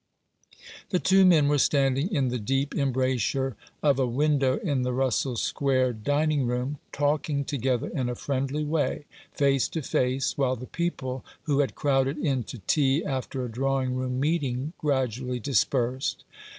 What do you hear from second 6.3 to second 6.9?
room,